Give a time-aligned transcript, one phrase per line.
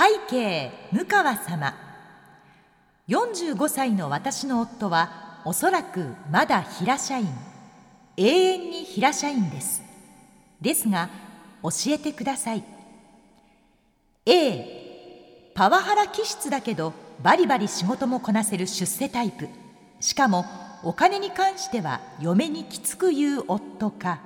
[0.00, 1.74] 背景向川様。
[3.06, 7.28] 45歳の私の夫はおそらくまだ平社員。
[8.16, 9.82] 永遠に平社員です。
[10.58, 11.10] ですが
[11.62, 12.64] 教えてください。
[14.24, 19.48] A パワハラ気質だけどバリバリ仕事もこなせる出世タイプ。
[20.00, 20.46] しかも
[20.82, 24.20] お金に関しては嫁にきつく言う夫か。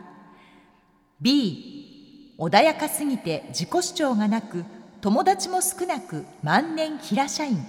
[1.21, 4.65] B 穏やかすぎて自己主張がなく
[5.05, 7.63] 友達も少なく万年平社員。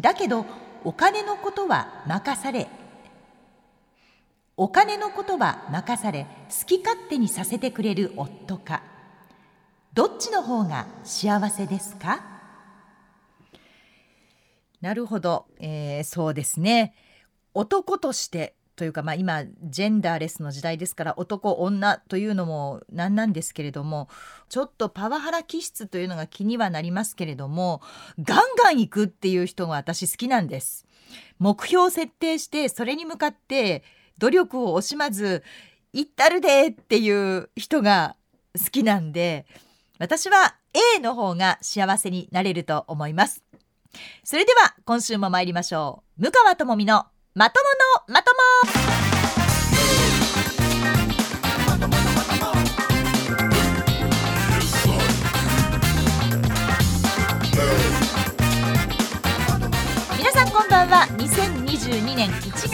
[0.00, 0.46] だけど
[0.84, 2.66] お金のことは任され
[4.56, 8.82] お金のことは任され好き勝手にさせてくれる夫か。
[9.92, 12.24] どっちの方が幸せですか？
[14.80, 16.94] なるほど、えー、そうですね。
[17.52, 24.08] 男としてというか、まあ、今ジェンダーレスの時代ですから男女というのもなんなんですけれども
[24.48, 27.82] ちょっとパワハラ気質というのが気にはなりますけれども
[28.22, 30.86] ガンガン行くっていう人が私好きなんです。
[31.40, 33.82] 目標を設定してそれに向かって
[34.18, 35.42] 努力を惜しまず
[35.92, 38.14] 行ったるでっていう人が
[38.56, 39.46] 好きなんで
[39.98, 40.54] 私は
[40.96, 43.42] A の方が幸せになれると思います。
[44.22, 46.22] それでは今週も参りましょう。
[46.26, 47.60] 向川智美のまと
[48.08, 48.38] ものまとも
[60.88, 62.72] さんこんばんは2022年1月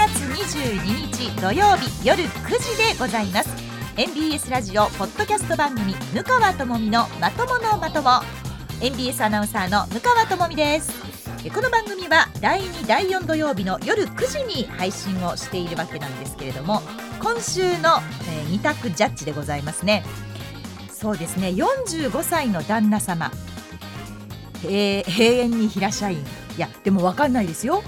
[0.55, 3.51] 22日土曜日夜9時でございます。
[3.97, 8.21] NBS ラジオポッドキャスト番組向川智美のまとものまとも。
[8.81, 10.93] NBS アナウンサーの向川智美です。
[11.53, 16.83] この番組は第2第4土曜日の夜9時に配信をしているわけなんですけれども
[17.21, 17.99] 今週の、
[18.29, 20.05] え、2択ジャッジでございますね。
[20.93, 23.31] そうですね45歳の旦那様、
[24.65, 26.25] えー、永遠に平社員。
[26.57, 27.83] いやでも分かんないですよ。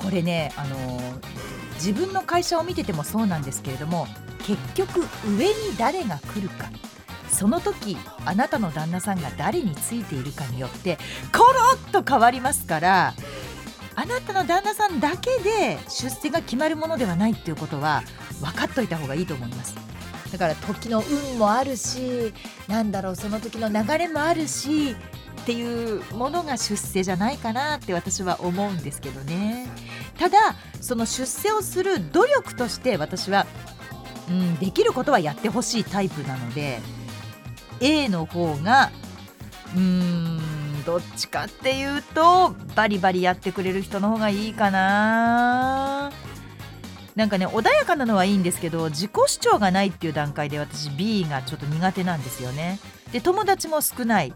[0.00, 1.00] これねあの、
[1.74, 4.06] 自分の会社を見ててもそうなんですけれども
[4.38, 6.70] 結局上に誰が来るか。
[7.30, 10.98] その時あなたの旦那さんが誰についているかによって
[11.32, 13.14] コロッと変わりますから
[13.94, 18.02] あなたの旦那さんだけで出世が決まるものではないっていうことは
[18.40, 19.76] 分かっといた方がいいと思います。
[20.32, 22.32] だから時の運もあるし
[22.68, 24.94] なんだろうその時の流れもあるし
[25.42, 29.68] っていうものが出世じゃないかなって私は思うんですけどね。
[30.18, 30.38] ただ
[30.80, 33.46] その出世をする努力として私は、
[34.28, 36.80] うん、できることはやってほしいタイプなので
[37.80, 38.90] A の方が
[39.74, 46.12] うーんどっちかっていうとバリバリやってくれる人の方がいいかな。
[47.16, 52.78] なんかね穏やかなのはいいんですけど自己主張がないっていう段階で私 B がちょっと苦手なんですよね。
[53.12, 54.32] で友達も少ない。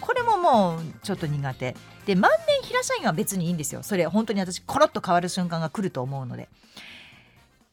[0.00, 1.76] これももうちょっと苦手。
[2.06, 3.82] で万年平社員は別にいいんですよ。
[3.82, 6.48] それ本当に私コロッと変わる瞬間が来ると思うので。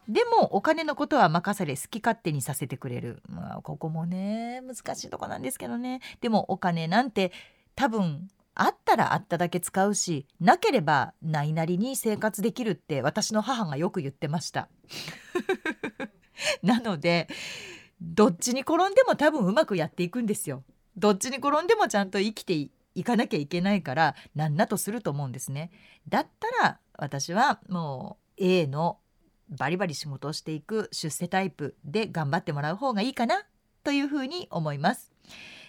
[0.07, 6.01] でもお金のことは任され好き勝手にさせてくれる、まあ、ここもね難しいとこなんですけどね。
[6.21, 7.31] でもお金なんて
[7.75, 14.67] 多分あったらあっただけ使うしなければないなりに生活できるって私の母がよく言ってました。
[16.61, 17.27] なので
[18.01, 20.63] どっちに転んでも多分うまくやっていくんですよ。
[20.97, 25.71] どっちに転んでもちゃんと生きていかなきゃいけないから何なとすると思うんですね
[26.07, 28.99] だったら私はもう A の
[29.49, 33.43] バリバリ仕事をしていく出世タイプで頑張ってもらう方がいいかな
[33.83, 35.11] というふうに思います。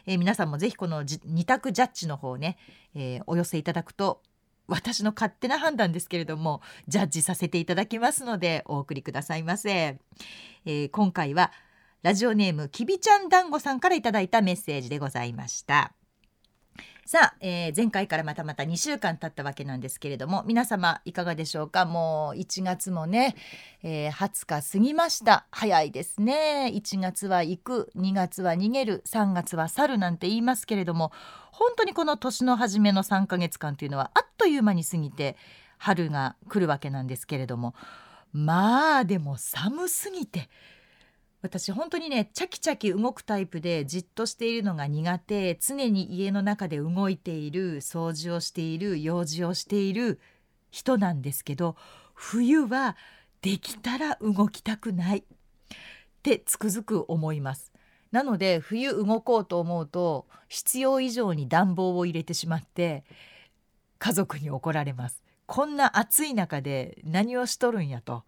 [0.06, 2.56] えー、皆さんもぜひこの2択ジャッジの方ね、
[2.94, 4.22] えー、お寄せいただくと
[4.66, 9.98] 私の勝手な判断ですけれどもジャッジさせていただきますのでお送りくださいませ、
[10.66, 11.52] えー、今回は
[12.04, 15.94] ラジオネームきびちゃんだんごさんからいただいたメッセージでございました。
[17.06, 21.87] さあ、えー、前回からまたまた2週間経ったわけなんですけれども皆様いかがでしょうか？
[21.87, 23.37] もう1月もね、
[23.82, 25.47] えー、20日過ぎました。
[25.50, 26.70] 早いですね。
[26.75, 31.10] 1月は行く2月は逃げる3月は去るなんて言いますけれども
[31.53, 35.39] 本当にこの年の初めの3ヶ月間というのはあっという間に過ぎて
[35.78, 37.74] 春が来るわけなんですけれども
[38.34, 40.51] まあでも寒すぎて
[41.44, 50.20] 私本当にねチャキチャキ動くタイプでじっとしているのが苦手常に家の中で動いている掃除をしている用事をしている
[50.70, 51.76] 人なんですけど
[52.14, 52.96] 冬は
[53.42, 55.22] できたら動きたくないっ
[56.22, 57.72] てつくづく思います。
[58.10, 63.04] なので冬動こうと思うと必要以上に暖房を入れてしまって
[63.98, 65.22] 家族に怒られます。
[65.44, 68.24] こんな暑い中で何をしとるんやと。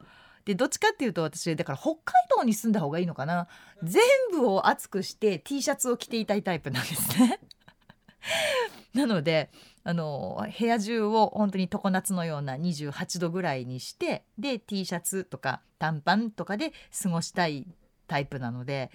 [0.46, 3.48] でどっちかっていうと私だから北海道に住んだ方がいいのかな。
[3.82, 4.00] 全
[4.30, 7.40] 部を熱くして T シャツを着ていたいタイプなんですね。
[8.94, 9.50] なので
[9.82, 16.72] あの部屋中を本当に常夏のような28度ぐらいにしてで T シャツとか短パンとかで
[17.02, 17.66] 過ごしたい
[18.06, 18.92] タイプなので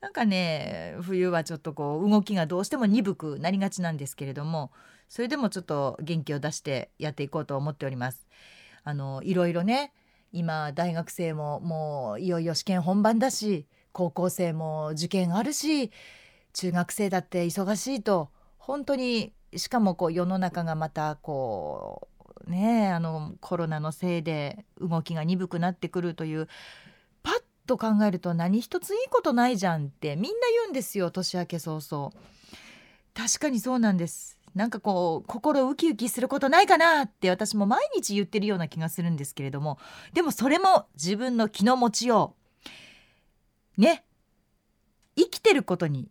[0.00, 4.72] なんかね冬はちょっとこう動きがどうしても鈍くなりがちなんですけれども
[5.08, 8.26] それでもちょっと元気を出してやっていこうと思っております。
[8.82, 9.92] あのいろいろね
[10.32, 15.90] 今大学生ももういよいよ試験本番だし高校生も受験あるし
[16.54, 22.08] 中学生だって忙しいと本当にしかもこう世の中がまたこ
[22.46, 26.48] うねあのコロナのせいで動きが鈍くなってくるという
[27.22, 27.34] パッ
[27.66, 32.12] と考えると何一ついいことないじゃんってみんな言うんですよ年明け早々。
[33.14, 39.78] 確かにそうなんですなんかこう心ウキウキすることないかなって私も毎日言ってるような気がするんですけれども。
[40.12, 42.34] でもそれも自分の気の持ちよ
[43.78, 44.04] うね
[45.16, 46.10] 生きてることに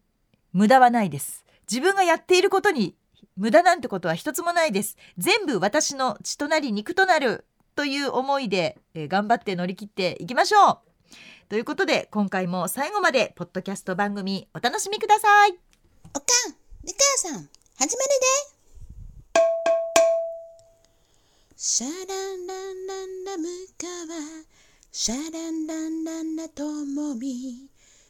[0.53, 1.45] 無駄はないです。
[1.69, 2.95] 自分がやっていることに
[3.37, 4.97] 無駄なんてことは一つもないです。
[5.17, 7.45] 全部私の血となり肉となる
[7.75, 10.79] という思いで、え、頑張って乗り切っていきましょう。
[11.47, 15.51] ということで今回も最後までポッドキャスト番組お楽しみください。
[16.13, 17.49] おかん、みかやさん、
[17.81, 19.41] 始まるで
[21.57, 21.91] シャラ
[22.35, 24.21] ンランランラムカワ
[24.91, 27.67] シャランランランラともみ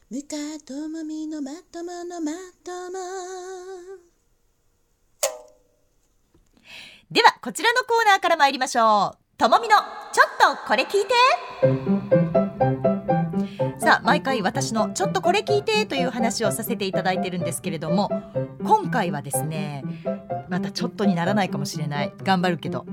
[0.09, 0.35] ムカ
[0.65, 2.33] ともみのまとものま
[2.65, 2.99] とも
[7.09, 9.77] ではこちらのコーナーから参りましょうともみの
[10.11, 12.40] ちょっとこれ聞いて
[13.81, 18.11] さあ毎回私のちょっとこれ聞いてという話をさせていただいてるんですけれども
[18.63, 19.83] 今回はですね
[20.49, 22.13] またちょっとにならないかもしれない。
[22.23, 22.85] 頑張るけど、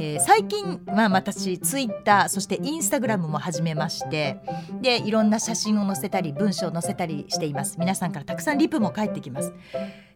[0.00, 4.38] えー、最近、まあ、私ツイッターそしてインスタグラムも始めまして
[4.80, 7.76] でいろんな写真を載せたり文章を載せたりしています。
[7.78, 9.52] 皆さんからたくさんリプも返ってきます。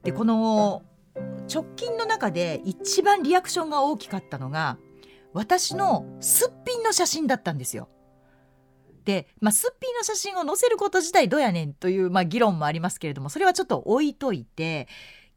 [0.05, 0.85] でこの
[1.53, 4.79] 直近の中で一番リアクションが大きかったのが
[5.35, 7.91] 私のすっぴんの写真だったんですよ。
[9.07, 14.89] で、まあ、すっぴんの写真を載せること自体どうやねんという、まあ、議論もありますけれどもそれはちょっと置いといて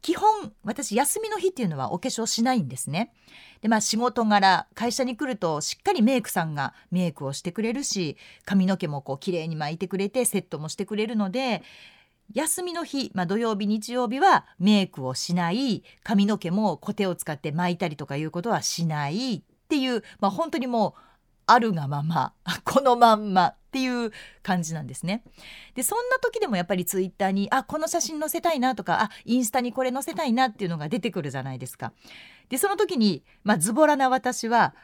[0.02, 3.12] 基本私休みの日っていうのはお化粧しないんですね。
[3.60, 11.62] でまあ仕事柄会社に来るとしっかりメイクさんがメイクをしてくれるし髪の毛もこう綺麗に巻いてくれてセットもしてくれるので
[12.32, 21.09] 休みの日、まあ、土曜日日曜日はメイクをしない髪の毛もコテを使って巻いたりとかいうことはしないっていう、まあ、本当にもう
[21.52, 22.32] あるがまま
[22.64, 24.12] このまんまっていう
[24.42, 25.22] 感じなんですね。
[25.74, 31.92] でそんな時でもやっぱりツイッターにあこの写真載せたいなとかあインスタにこれ載せたいなっていうのが出てくるじゃないですか。
[32.48, 34.74] でその時に、まあ、ズボラな私は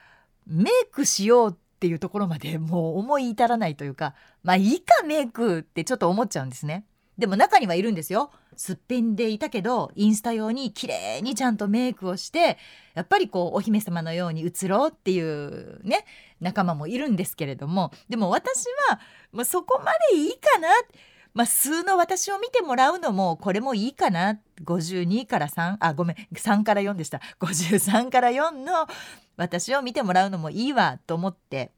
[0.47, 4.15] メイクしようっていうところまでもう思い至らないというか
[4.45, 6.85] まあいいかメイクってちょっと思っちゃうんですね。
[7.19, 8.31] でも中にはいるんですよ。
[8.57, 12.59] すっぴんでいたけどインスタ用に綺麗にちゃんとメイクをして
[12.95, 16.05] やっぱりこうお姫様のように映ろうっていうね
[16.41, 19.01] 仲間もいるんですけれどもでも私は
[19.33, 20.69] もうそこまでいいかな
[21.35, 28.87] まあ、数の私を見てもらうのもこれもいいかな52から3あごめん3から4でした53から4の
[29.37, 31.73] 私を見てもらうのもいいわと思って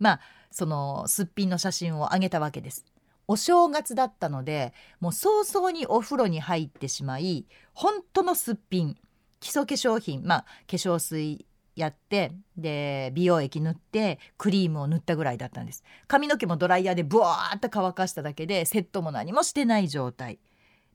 [0.00, 0.20] まあ
[0.50, 2.84] そのすっぴんの写真をあげたわけです。
[3.26, 8.96] お正月だったのでもう早々にお風呂に入ってしまい本当のすっぴん
[9.40, 11.46] 基礎化粧品まあ化粧水
[11.76, 15.82] やってで美容液塗ってクリームを塗ったぐらいだったんです。
[16.06, 20.38] 髪の毛もドライヤーでブワーッと乾かしただけでセットも何もしてない状態。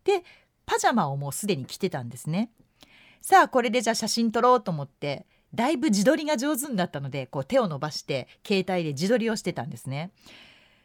[0.03, 0.23] で
[0.65, 2.51] パジャマをもうすでに着てたんですね。
[3.21, 10.11] さあこれでじゃあ写真撮ろうと思ってだいぶ自撮りが上手になったのでこう手を伸ばして携帯で自撮りをしてたんですね。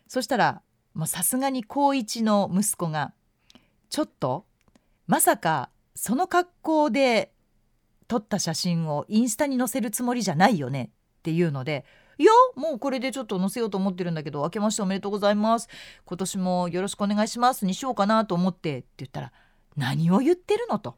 [0.09, 0.62] そしたら
[1.06, 3.12] さすがに高一の息子が
[3.90, 4.46] ちょっと
[5.06, 7.32] まさかその格好で
[8.08, 11.84] 撮った写真をインスタに載せるつもりじゃないよねっていうので
[12.18, 15.68] いやもうこれでちょっと載せようと思ってるんだけど明けましておめでとうございます。
[16.04, 19.32] 今年もよろしくお願いしますにしようかなと思ってって言ったら
[19.76, 20.96] 何を言ってるのと。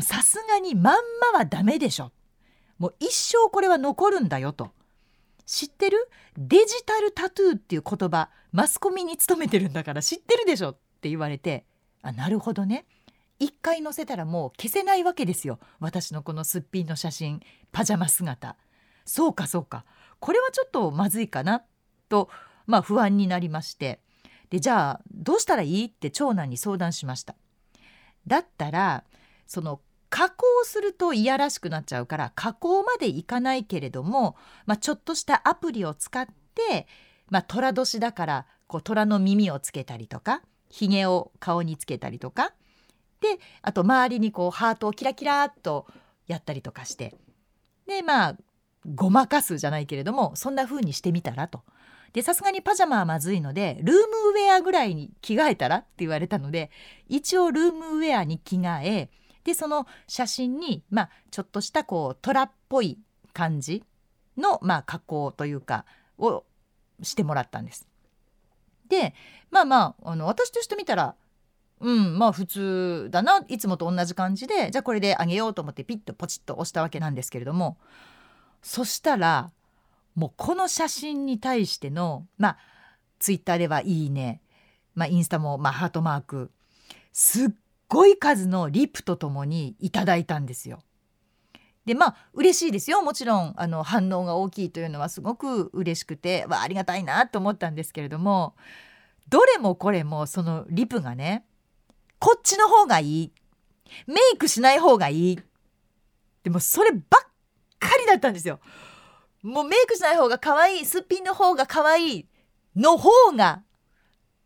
[0.00, 2.12] さすがにまんまはダメでしょ。
[2.78, 4.72] もう一生これは残るんだよと。
[5.46, 6.10] 知ってる？
[6.36, 11.64] デジタルタトゥーっていう言葉マスコミに勤めてるんだから知ってるでしょって言われて
[12.02, 12.84] あなるほどね。
[13.38, 15.58] 一回載せたらもう消せないわけですよ。
[15.78, 18.56] 私のこのすっぴんの写真パジャマ姿。
[19.04, 19.84] そうかそうか。
[20.18, 21.62] これはちょっとまずいかな。
[22.08, 22.28] と
[22.66, 24.00] まあ不安になりまして。
[24.48, 25.84] でじゃあどうしたらいい？
[25.86, 27.34] って長男に相談しました。
[28.26, 29.04] だったら
[29.46, 34.36] その加工するといやらしくなっちゃうから加工までいかないけれども、
[34.66, 36.86] まあ、ちょっとしたアプリを使って、
[37.30, 42.52] まあ、虎年だからこう虎の耳をつけたりとかひげを顔につけたりとか
[43.20, 45.86] であと周りにこうハートをキラキラっと
[46.26, 47.14] やったりとかして
[47.86, 48.36] でまあ
[48.94, 51.62] ごまかすじゃないけれどもそんな風にしてみたらと。
[52.12, 54.00] でさすがにパジャマはまずいのでルーム
[54.40, 56.70] ウェアぐらいに着替えたらって言われたので
[57.08, 59.10] 一応ルームウェアに着替え
[59.46, 62.98] でその写真にまあちょっとしたこう虎っぽい
[63.32, 63.84] 感じ
[64.36, 65.84] のまあ加工というか
[66.18, 66.42] を
[67.00, 67.86] してもらったんです。
[68.88, 69.14] で
[69.52, 71.14] まあまああの私として見たら
[71.80, 77.78] うんまあ普通だないつもと同じ感じでじゃあこれであげようと思ってピッとポチッと押したわけなんですけれども
[78.62, 79.52] そしたら
[80.16, 82.58] もうこの写真に対してのまあ
[83.20, 84.40] ツイッターでは「いいね」
[84.96, 86.50] まあ、インスタも、まあ、ハートマーク
[87.12, 87.48] すっ
[87.88, 90.80] ごい数のリプとともにいただいたんですよ。
[91.84, 93.02] でまあ嬉しいですよ。
[93.02, 98.56] もちろんあの反応が大きいというのはすごく嬉しくてわありがたいなと思ったんですけれども
[99.28, 101.44] どれもこれもそのリプがね
[102.18, 103.32] こっちの方がいい。
[104.06, 105.40] メイクしない方がいい。
[106.42, 107.02] でもそればっ
[107.78, 108.58] かりだったんですよ。
[109.42, 110.84] もうメイクしない方が可愛い。
[110.84, 112.26] すっぴんの方が可愛い。
[112.74, 113.62] の方が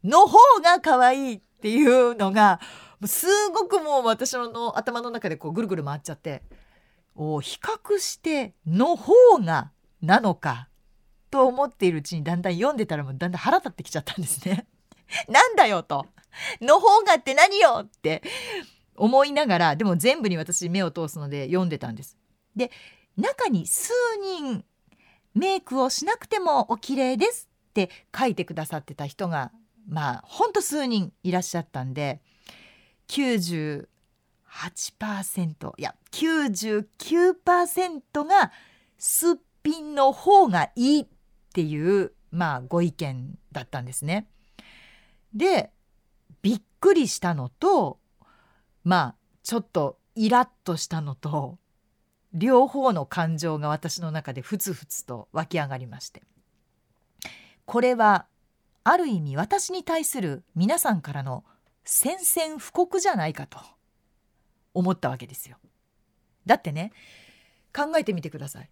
[0.04, 2.60] の方が可愛いっていうのが
[3.06, 6.42] すごくもう私の頭の中でこうぐるぐる回っちゃって
[7.14, 10.68] 比較しての方がなのか
[11.30, 14.66] と思っているうちにだんだん読んでたらもうだんだん腹立ってきちゃったんですね。
[15.28, 16.06] なんだよと。
[16.60, 18.22] の方がって何よって
[18.96, 22.16] 思いながらでも全部に私目を通すので読んでたんです。
[22.56, 22.70] で
[23.16, 23.92] 中に数
[24.22, 24.64] 人
[25.34, 29.52] メイクをしなくてもお綺麗ですって書いてくださってた人が
[29.88, 32.20] まあほんと数人いらっしゃったんで
[33.10, 38.52] 98%いや99%が
[38.98, 41.06] すっぴんの方がいいっ
[41.52, 44.28] ていうまあご意見だったんですね。
[45.34, 45.72] で
[46.42, 47.98] びっくりしたのと
[48.84, 51.58] まあちょっとイラッとしたのと
[52.32, 56.22] 両方の感情が私の中でふつふつと湧き上がりまして
[57.64, 58.26] これは
[58.84, 61.42] ある意味私に対する皆さんからの
[61.84, 63.58] 宣戦布告じゃないかと
[64.74, 65.56] 思ったわけですよ。
[66.46, 66.92] だってね
[67.74, 68.70] 考えてみてください。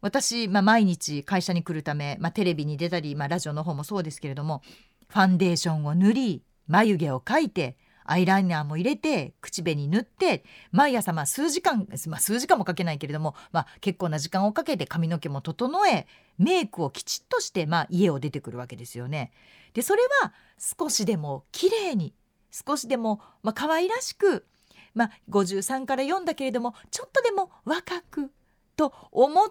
[0.00, 4.62] 私、まあ、毎日会社に来るため、まあ、テレビに出たり、まあ、ラジオの方もそうですけれども
[5.08, 19.30] ファンデーションを塗り眉毛を描いてアイライナーも入れて口紅塗って毎朝まあ数時間、まあ、数時間もかけないけれども、まあ、結構な時間をかけて髪の毛も整えメイクをきちっとしてまあ家を出てくるわけですよね。
[19.74, 22.12] でそれは少しでも綺麗に
[22.52, 24.46] 少しでもまあ可愛らしく、
[24.94, 28.30] まあ、53から4だけれどもちょっとでも若く
[28.76, 29.48] と思っ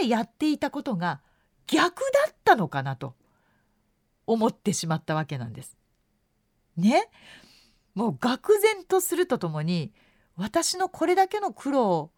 [0.00, 1.20] てやっていたことが
[1.66, 3.14] 逆だったのかなと
[4.26, 5.76] 思ってしまったわけなんです。
[6.76, 7.10] ね？
[7.94, 9.92] もう愕然とするとともに
[10.36, 12.10] 私のこれだけの苦労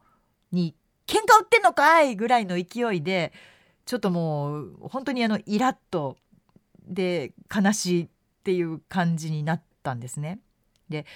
[0.53, 0.75] に
[1.07, 3.33] 喧嘩売ってんのかいぐらいの勢いで
[3.85, 6.17] ちょっともう本当にあのイラッと
[6.87, 8.09] で悲しいっ
[8.45, 10.41] ていう感じになったんですね。
[10.89, 11.07] で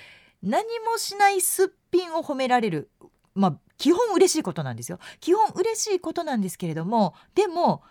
[0.43, 2.91] 何もしないすっぴんを褒められる
[3.35, 5.01] まあ基本嬉しいことなんですよ。
[5.21, 7.83] 基本嬉しいことなんですけれどもでも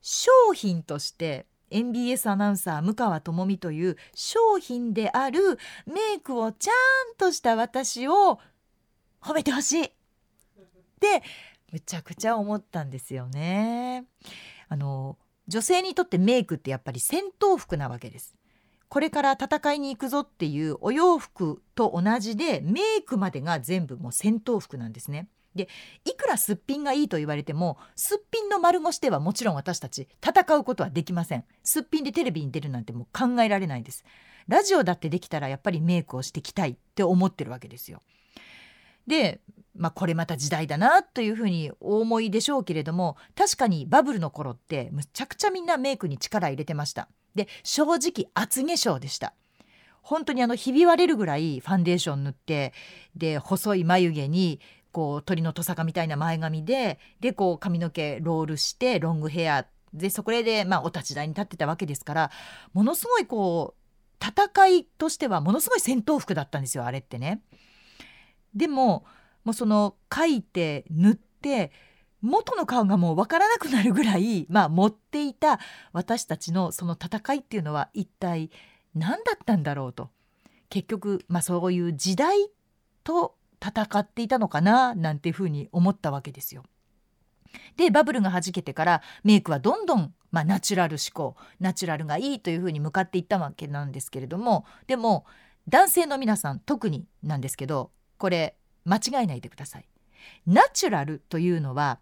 [0.00, 8.40] 商品として MBS アナウンサー向川智美という商品であるメイクをちゃんとした私を
[9.20, 9.90] 褒めてほしいっ
[11.00, 11.22] て
[11.70, 14.06] むちゃくちゃ思ったんですよね。
[14.68, 18.37] あの女性にとってメイクってやっぱり戦闘服なわけです。
[18.88, 25.28] これから戦いに行くぞっていうお洋服と同じでメイクまでが全部もう戦闘服なんですね。
[25.54, 25.68] で
[26.04, 31.44] いくらすっぴんがいいと言われてもすっぴんの丸腰ではもちろん私たち戦うことはできません。
[31.62, 34.04] すっぴんでテレビに出るなんてもう考えられないです。
[34.46, 38.02] ラジオだってできたらやっぱりメイクをしてきたいって思ってるわけですよ。
[39.06, 39.40] で
[39.74, 47.08] まあこれまた時代だなというふうにお思いでしょうけれども確かにバブルの頃ってむちゃくちゃみんなメイクに力入れてました。
[47.38, 49.32] で正直厚化粧でした
[50.02, 52.72] 本当にあのひび割れるぐらいファンデーション塗って
[53.14, 62.30] で細い眉毛にこう鳥のトサカみたいな前髪ででこう髪の毛ロールしてロングヘアでそこで、まあ、お立ち台に立ってたわけですから
[62.72, 67.42] ものすごいこう戦いとしてはものすごい戦闘服だったんですよあれってね。
[68.54, 69.04] でも
[69.44, 71.70] もうその書いて塗って
[72.22, 75.60] 元の顔がもう分からなくなるぐらい、 まあ、持っていた
[75.92, 78.50] 私たちのその戦いっていうのは一体
[78.94, 80.10] 何だったんだろうと
[80.68, 82.50] 結局、まあ、そういう時代
[83.04, 86.64] と戦っていたのかななんていうふうに思ったわけですよ。
[87.76, 95.24] でバブルがはじけてからメイクはどんどん、まあ、ナチュラル思考ナチュラルがいいというふうに向かっていったわけなんですけれどもでも
[95.68, 99.88] 男性の皆さん特になんですけどこれ間違えないでください。
[100.46, 102.00] ナチュラルというのは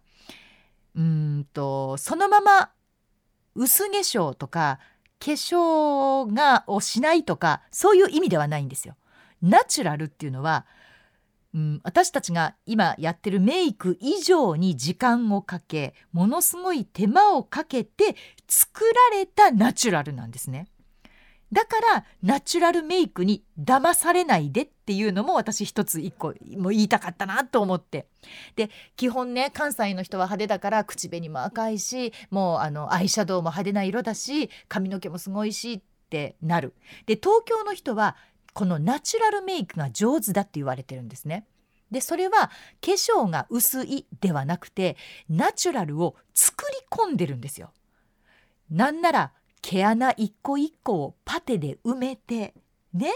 [0.97, 2.71] うんとそのまま
[3.55, 4.79] 薄化粧とか
[5.19, 8.95] 化粧がをしないとかそういう意味ではないんですよ。
[9.41, 10.65] ナチュラルっていうのは、
[11.53, 18.15] うん、私たちが今やってるメイク以上に時間をかけものすごい手間をかけて
[18.47, 20.67] 作られたナチュラルなんですね。
[21.51, 28.07] だからナチュラルメイクに騙されないでっていうのも私一つ一個も言いたかったなと思って
[28.55, 36.73] で基本ね関西の人は派手だから口紅も赤いしもうあのアイシャドウも派手な色だし髪の毛もすごいしってなる
[37.05, 38.15] で東京の人は
[38.53, 41.45] このナチュラルメイクが上手だって言われてるんですね。
[41.91, 42.49] でそれは
[42.81, 44.95] 化粧が薄いではなくて
[45.29, 47.71] ナチュラルを作り込んでるんですよ。
[48.71, 52.53] なんなら毛穴一個一個をパテで埋めて
[52.97, 53.11] ね。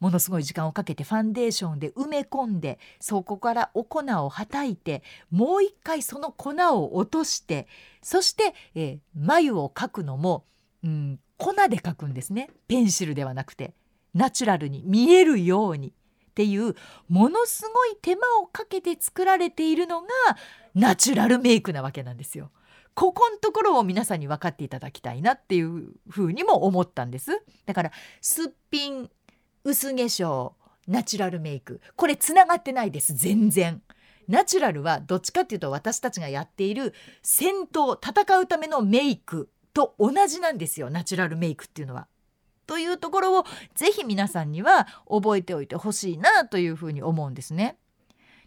[0.00, 7.68] ものすごい時間をかけてファンデーションで埋め込んでそこからお粉をはたいてもう一回その粉を落として
[8.02, 10.44] そして、えー、眉を描くのも、
[10.82, 12.50] うん、粉で描くんですね。
[12.68, 13.72] ペンシルではなくて
[14.14, 15.92] ナチュラルに見えるようにっ
[16.34, 16.74] ていう
[17.08, 20.08] ものすごい手間をかけて作られているのが
[20.74, 22.50] ナチュラルメイクなわけなんですよ。
[22.94, 27.42] ここのところを皆さんに分かっていただきたいなっていうふうにも思ったんです。
[27.66, 29.10] だからすっぴん
[29.64, 30.52] 薄化粧
[30.86, 33.82] ナチュラルメイクこれつながってないです全然
[34.28, 42.06] ナチュラルはどっちかっていうと私たちがやっている戦闘戦うためのメイクと同じなんですよナチュラルメイクっていうのは。
[42.66, 43.44] というところを
[43.74, 47.76] ぜひ皆さんには覚えておいてほしいなというふうに思うんですね。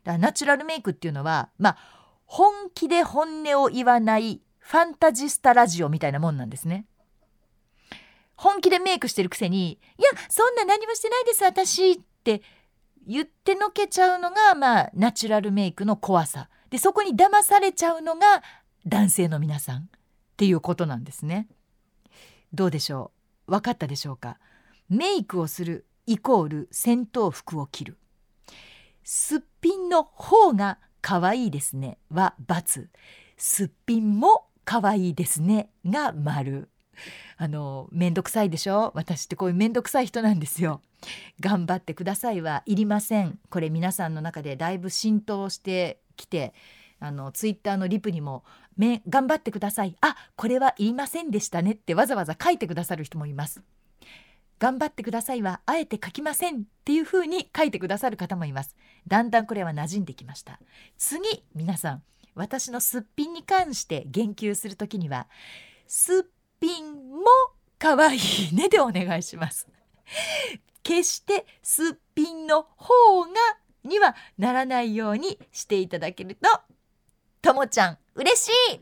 [0.03, 1.77] だからナチュラルメイクっていうのはまあ
[2.25, 6.87] 本気で本音を言わないファンタジスタラジオみたいなもんなんですね。
[8.37, 12.41] 本気でメイクしてるくせに「いやそんな何もしてないです私」って
[13.05, 16.49] 言ってのけちゃうのがまあナチュラルメイクの怖さ。
[16.69, 18.43] でそこに騙されちゃうのが
[18.85, 19.83] 男性の皆さん。
[19.83, 19.89] っ
[20.37, 21.47] ていうことなんですね。
[22.53, 23.11] どうでしょ
[23.47, 23.51] う？
[23.51, 24.37] 分かったでしょうか？
[24.87, 27.97] メイクをするイコール戦闘服を着る。
[29.03, 32.87] すっぴんの方が可愛いですねは×
[33.37, 36.69] すっぴんも可愛いですねが丸。
[37.37, 38.91] あのめんどくさいでしょ？
[38.95, 40.81] 私ってこういうめんどくさい人なんですよ。
[41.39, 43.39] 頑張ってくださいはいりません。
[43.49, 46.53] これ皆さんの中でだいぶ浸透してきて
[46.99, 48.43] あのツイッターのリプにも
[48.75, 53.61] め「頑張ってください」「あこれは言いませんでしたね」ってわざわざ書いてくださる人もいます。
[54.59, 58.75] 頑張ってくださいはあえて書きませんっていう風に書いてくださる方もいます。
[59.07, 60.59] だんだんこれは馴染んできました。
[60.97, 65.27] 次皆さん私のすっぴんに関して言及するときには
[65.87, 66.23] すっ
[66.59, 67.25] ぴんも
[67.79, 68.19] 可愛い
[68.53, 69.67] ねでお願いします
[70.83, 73.29] 決してすっぴんの方が
[73.83, 76.49] にはならないようにしていただけると
[77.41, 78.81] ともちゃん嬉しい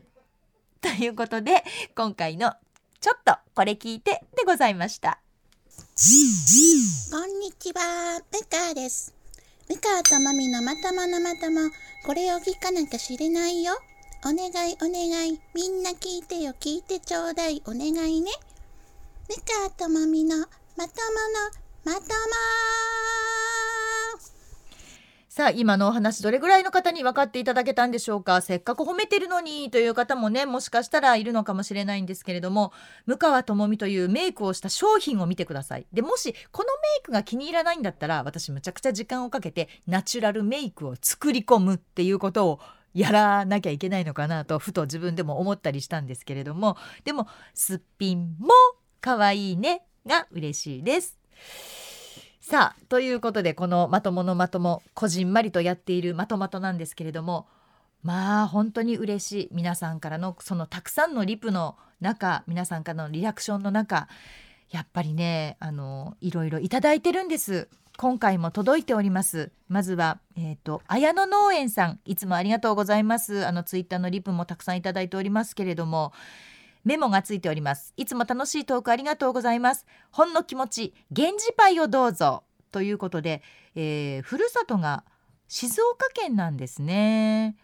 [0.80, 2.52] ということで今回の
[3.00, 5.20] ちょっとこれ聞いてでございました
[7.10, 9.14] こんにちは、ムカです。
[9.68, 11.70] ムカとマミのまとものまとも、
[12.04, 13.72] これを聞かなきゃ知れないよ。
[14.24, 18.30] お願いお願い、みんな聞いてよ、聞いてちょうだい、お願いね。
[19.28, 20.88] ムカとマミのまともの
[21.84, 22.04] まとも
[25.28, 28.40] さあ今のお話どれぐらいの方に分かっていただけたんでしょうか？
[28.40, 32.72] せっかく褒めてるのにという方もねもしかしたらいるのかもしれないんですけれども
[33.04, 35.86] 向川智美というメイクをした商品を見てください。
[35.92, 42.60] でもしこのメイクが気に入らないんだったら私むちゃくちゃ時間をかけてナチュラルメイクを作り込むっていうことを
[42.96, 48.48] やらなきゃいけないのかなとふと自分でも思ったりしたんですけれどもでもすっぴんも
[49.02, 51.18] 可愛いねが嬉しいです。
[52.40, 57.46] さあということでこのまとものまともこじんまりとやっているまとまとなんですけれども
[58.02, 64.08] まあ本当に嬉しい皆さんからのそのたくさんのリプの中皆さんからのリアクションの中
[64.70, 69.50] やっぱりねあのいろいろいただいてるんです今回も届いております。
[69.68, 72.00] まずはえっ、ー、と綾野農園さん。
[72.04, 73.46] いつもありがとうございます。
[73.46, 76.12] あのツイッターのリプもたくさんいただいておりますけれども
[76.84, 77.94] メモがついております。
[77.96, 79.86] いつも楽しいトークありがとうございます。
[80.10, 82.42] ほんの気持ち源氏パイをどうぞ。
[82.70, 83.42] ということで、
[83.74, 85.04] えー、ふるさとが
[85.48, 87.56] 静岡県なんですね。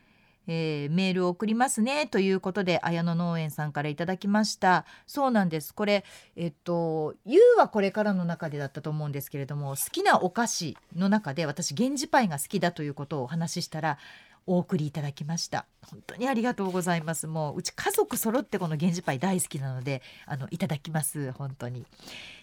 [0.47, 4.85] えー、メールを送りますねということで綾野農園さんからいただきました。
[5.07, 5.75] そうなんです。
[5.75, 6.05] これ
[6.37, 13.99] えっと「ゆうはこれから」の中でだったと思うんですけれども好きなお菓子の中で私源氏パイが好きだということをお話ししたら
[14.47, 15.67] お送りいただきました。
[15.89, 17.27] 本当にありがとうございます。
[17.27, 21.33] もううち家族揃ってこの源氏パイ大好きなのであのいただきます。
[21.33, 21.87] 本当に。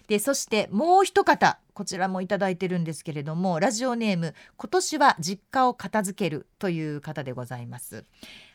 [0.09, 8.05] でそしてもう一方こちらもいただいてるんですけれどもラジオネーム今年は実家を片付けるという方でございます。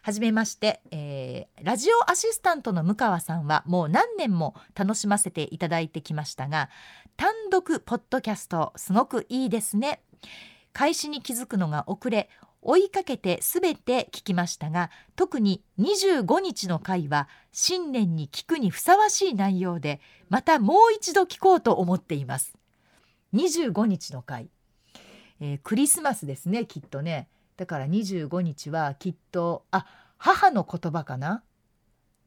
[0.03, 6.71] はじめまして、えー、ラジオアシスタントの向川さんはもう何年も楽しませていただいてきましたが
[7.17, 10.03] 単独ポッドキャストすごくいいですね。
[10.73, 12.29] 開始に気づくのが遅れ
[12.65, 20.01] 追いかけてすべて聞きましたが特に25日の回は新年に聞くにふさわしい内容で
[20.31, 22.55] またもう一度聞こうと思っています。
[23.35, 24.49] 25日の回、
[25.41, 27.29] えー、クリスマスですねきっとね。
[27.57, 31.43] だから25日はきっとあ母の言葉かな。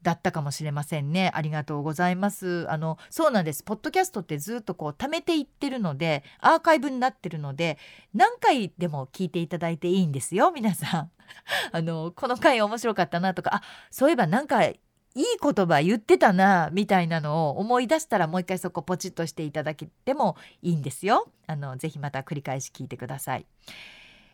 [0.02, 1.30] だったかもしれませんね。
[1.34, 2.66] ありがとうございます。
[2.70, 3.62] あの、そうなんです。
[3.64, 7.78] ポッドキャストってずっとこう貯めていってるので、アーカイブになってるので、
[8.14, 11.10] 何回でも聞いていただいていいんですよ、皆さん。
[11.72, 21.28] あの、この回面白かったなとか、あ、そういえばなんかいい言葉言ってたなみたいなのを思い出したらもう一回そこポチッとしていただけてもいいんですよ。
[21.46, 23.46] あのぜひまた繰り返し聞いてください。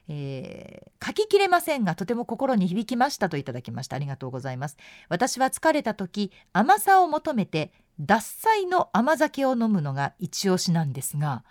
[0.08, 3.96] えー、書ききれませんがとても心に響きましたといただきました。
[3.96, 4.76] ありがとうございます。
[5.08, 11.44] 私は疲れた時甘さを求めて獺祭の甘酒を飲むのが一押しなんですが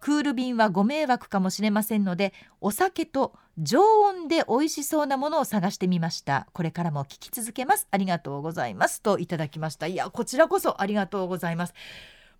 [0.00, 6.46] クール便はご迷惑かもしれませんのでお酒と常温で美味しそうなものを探してみました。
[6.54, 7.86] これからも聞き続けます。
[7.90, 9.86] ありがとうございますといただきました。
[9.86, 11.74] いやこちらこそありがとうございます。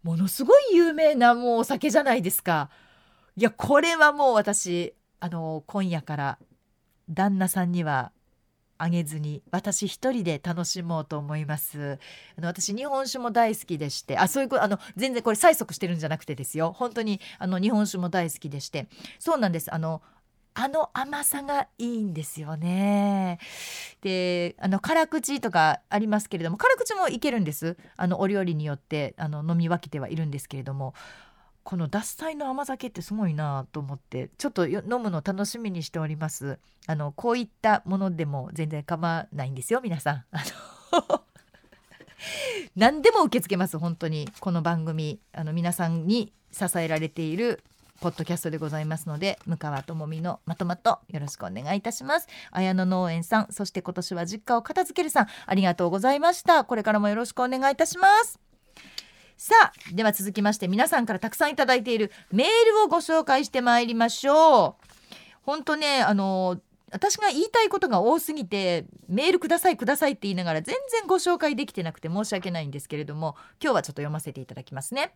[0.02, 2.70] ものすごい有名なもうお酒じゃないですか。
[3.36, 6.38] いやこれはもう私あの今夜から
[7.08, 8.12] 旦那さんには
[8.78, 11.98] あげずに私一人で楽しもうと思います。
[12.38, 16.72] あの私日本酒も大好きでしてあそういうことあの全然これ催促してるんじゃなくてですよ。
[16.72, 18.88] 本当にあの日本酒も大好きでして。
[19.18, 19.72] そうなんです。
[19.72, 20.00] あの
[20.54, 23.38] あの甘さがいいんですよね。
[24.00, 27.76] であの辛口とかありますけれども辛口もいけるんです。
[27.98, 30.94] あのお料理によってあの飲み分けてはいるんですけれども。
[31.62, 36.58] この獺祭の甘酒ってすごいなと思ってちょっと飲むの楽しみにしております。
[36.86, 40.24] あのこういったものでも全然構わないんですよ皆さん。
[40.32, 40.42] あ
[40.92, 41.22] の
[42.76, 44.28] 何でも受け付けます本当に。
[44.40, 47.62] この番組あの皆さんに支えられている
[48.00, 52.28] ポッドキャストでございますので向川智美のまとまとよろしくお願いいたします。
[52.50, 56.64] 綾野農園さんそして今年は実家を片付けるさんありがとうございました。
[56.64, 58.49] これからもよろしくお願いいたします。
[59.42, 64.86] さあでは続きまして皆さんからたくさんいただいているメールをご紹介してまいりましょう。
[65.40, 66.60] 本当ねあの
[66.92, 75.14] 私が言いたいことが多すぎてメールくださいくださいって言いながら全然ご紹介できてなくて申し訳ないんですけれども今日はちょっと読ませていただきますね、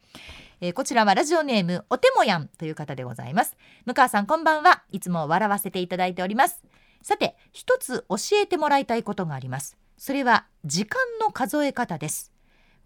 [0.62, 3.58] えー、こちらはラジオネームおてもやんという方でございます。
[3.84, 4.84] 向川さんこんばんは。
[4.90, 6.64] いつも笑わせていただいております。
[7.02, 9.76] さて一つ教えてもらいたいことがあります。
[9.98, 12.32] それは時間の数え方です。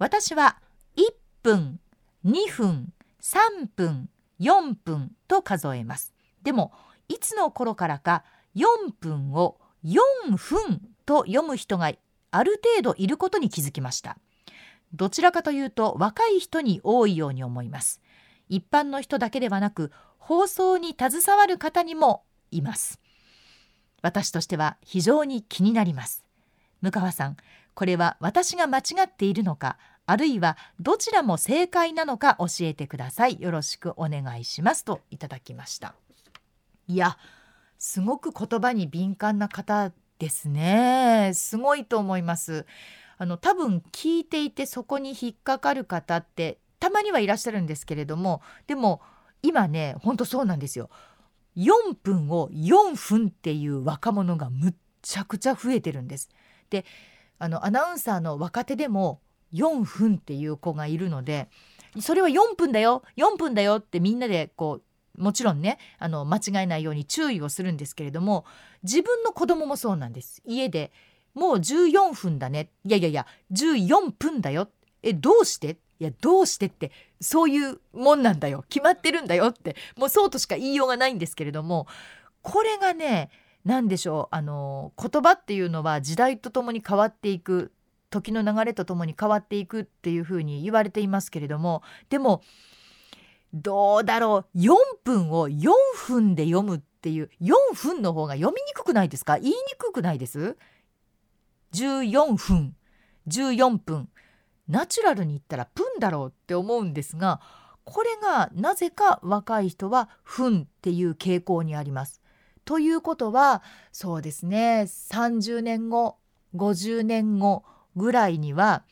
[0.01, 0.59] 私は
[1.49, 1.81] 分
[2.27, 6.13] 2分3分4分と数えます。
[6.43, 6.73] でも
[7.09, 8.23] いつの頃からか
[8.55, 11.91] 4分を4分と読む人が
[12.31, 14.19] ある程度いることに気づきました。
[14.93, 18.03] どちらかというと若い人に多いように思います。
[18.51, 23.01] 一般の人だけではなく放送に携わる方にもいます。
[24.03, 26.27] 私としては非常に気になります。
[26.83, 27.39] 向川さん
[27.73, 29.79] これは私が間違っているのか
[30.11, 33.39] あるいはどちらも正解なのか教えてください。
[33.43, 35.95] よろしくお願いしますといただきました。
[36.87, 37.19] いや
[37.77, 41.33] すごく言葉に敏感な方ですね。
[41.35, 42.65] すごいと思います。
[43.19, 49.03] あの多分聞いていてそこに引っかかる方ってたまにはいらっしゃるんですけれどもでも
[49.43, 50.89] 今ねほんとそうなんですよ。
[51.59, 56.31] 4分を4分っていう若者がむっちゃくちゃ増えてるんです。
[56.71, 56.87] で
[57.39, 59.21] あのアナウンサーの若手でも
[59.53, 61.49] 4分っていう子がいるので
[62.01, 64.81] それは4分だよ4分だよってみんなでこ
[65.17, 68.45] うもちろんねあの間違えないように注意をするんですけれども
[68.83, 70.43] 自分の子供もそうなんです。
[70.45, 70.93] 家で
[71.35, 72.71] もう14分だね。
[72.85, 74.69] いやいやいや14分だよ。
[75.03, 75.79] えどうして？
[76.01, 78.65] いやどうしてってそういうもんなんだよ。
[78.69, 81.89] 決まってるんだよってもうそうとしか言いようがないんですけれども
[82.43, 83.31] これがね
[83.65, 87.73] 何でしょうあの言葉っていうのは時代とともに変わっていく
[88.11, 92.43] 時の流れとともに変わっていくっていうふうに言われていますけれどもでも
[93.55, 95.71] どうだろう？4分を4
[96.07, 99.39] 分で読むっていう4分の方が読みにくくないですか？
[99.39, 100.57] 言いにくくないです
[101.73, 102.75] ?14 分
[103.27, 104.09] 14分
[104.69, 107.41] ナチュラルに言ったら「プン」だろうって思うんですが
[107.85, 112.21] これがなぜか若い人は「分」っていう傾向にあります。
[112.67, 116.19] ということはそうですね30年後
[116.55, 117.65] 50年後
[117.99, 118.85] ぐらいには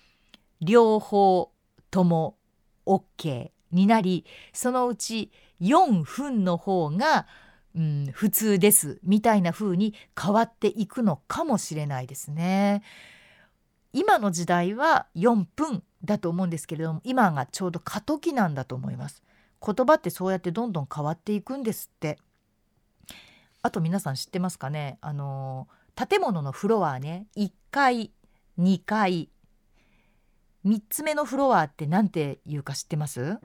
[0.61, 1.51] 両方
[1.91, 2.37] とも
[2.85, 7.27] OK になりそのうち4分の方が、
[7.75, 12.83] うん、普通ですみたいな風に変わっていくのかもしれないですね。
[13.93, 19.23] 今の時代は4分だと思うんですけれども今がちょうど過渡期なんだと思います。
[19.65, 22.19] 言葉ってそうやってどんどん変わっていくんですって。
[23.63, 24.99] あと皆さん知ってますかね？
[25.01, 28.13] あの建物のフロアね1階
[28.59, 29.29] 2階
[30.65, 33.39] 3つ目のフロアって何て言うか知ってます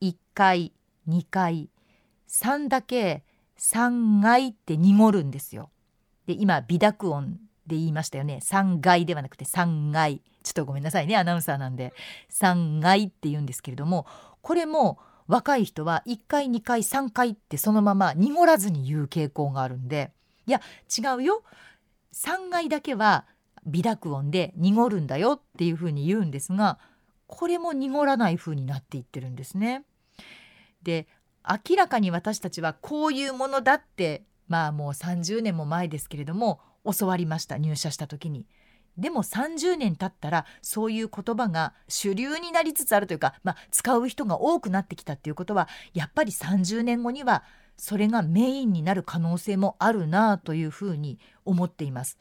[0.00, 0.72] ?1 階
[1.08, 1.70] 2階
[2.28, 3.24] 3だけ
[3.58, 5.70] 3階って濁るんですよ。
[6.26, 8.40] で今微濁音で言いましたよね。
[8.42, 10.22] 3階ではなくて3階。
[10.44, 11.92] ちょっとごめんなさいねアナウンサーなんで。
[12.30, 14.06] 3階って言うんですけれども
[14.40, 20.12] これも若い人は1回2回3回ってそのまま濁らずに言う傾向があるんで。
[20.46, 20.60] いや
[20.96, 21.42] 違うよ。
[22.12, 23.26] 3階だけは
[23.68, 26.78] 微濁音で濁るんだよっていうふうに言うんですが
[27.26, 29.84] これも濁らない風になっていってるんですね。
[30.82, 31.06] で
[31.68, 36.60] 明らかに私たちはこういうものだってまあもう30年も前ですけれども
[36.98, 38.46] 教わりました入社した時に。
[38.96, 47.44] でも30年経ったらそういう言葉が主流になりつつあるというか、まあ、使う人が多くなってきたっていうことはやっぱり30年後には
[47.76, 52.18] それがメインになる可能性もあるなというふうに思っています。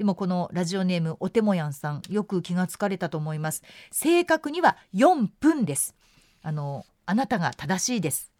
[0.00, 3.62] でもこのラジオネームおてもやんさんよく気がつかれたと思います。
[3.90, 5.94] 正確には4分です。
[6.42, 8.32] あのあなたが正しいです。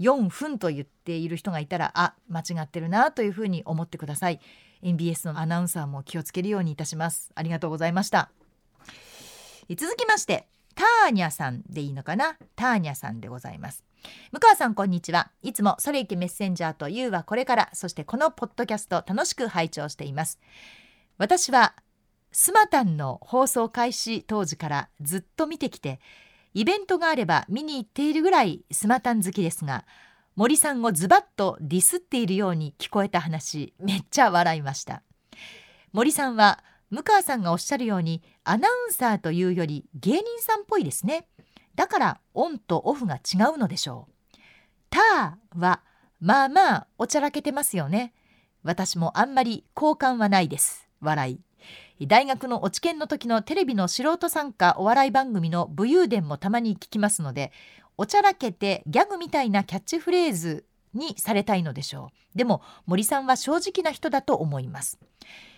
[0.00, 4.40] 4分と言っている人がいたらあ間違ってるなというふうに思ってください。
[4.80, 7.30] NBS のアナウンサーも気をつけるようにいたします。
[7.34, 8.30] ありがとうございました。
[9.76, 12.38] 続きましてターニャさんでいいのかな？
[12.56, 13.84] ターニャさんでございます。
[14.32, 15.30] 向川さんこんにちは。
[15.42, 20.40] いつもそれいけメッセンジャーというはこれからそしてこのポッドキャスト楽しく拝聴しています。
[21.18, 21.74] 私は
[22.32, 26.00] スマタンの放送開始当時からずっと見てきて
[26.52, 29.84] イベントがあれば見に行っているぐらいスマタン好きですが
[30.36, 35.02] 森さんをズバッとディスっているように聞こえた話めっちゃ笑いました。
[35.92, 41.28] 森さんは向川さんがおっしゃるようにアナウンサーというより芸人さんっぽいですね。
[41.76, 44.38] だからオンとオフが違うのでしょう。
[44.90, 45.82] ターは
[46.20, 48.12] まあまあおちゃらけてますよね。
[48.64, 50.83] 私もあんまり好感はないです。
[51.04, 51.40] 笑い。
[52.06, 57.52] 大学の落研の時のテレビの素人参加お笑い番組の武勇伝もたまに聞きますので
[57.96, 62.38] おちゃらけてギャグみたいなキャッチフレーズにされたいのでしょう。
[62.38, 64.98] でも森さんは正直な人だと思います。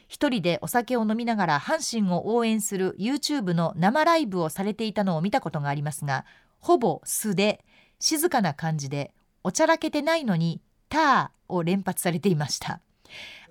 [0.09, 6.25] 一人でお酒を飲みながら阪神を応援する YouTube の生ライブをされていたのを見たことがありますが
[6.61, 7.65] ほぼ素で
[7.99, 12.81] 静かな感じでおちゃらけてないのに「ター」を連発されていました。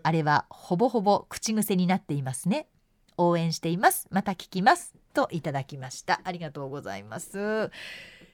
[0.06, 2.68] あれはほぼほぼ口癖になっていますね。
[3.18, 4.08] 応援しています。
[4.12, 4.94] また聞きます。
[5.16, 6.22] といただきました。
[6.24, 7.72] ありがとうございます。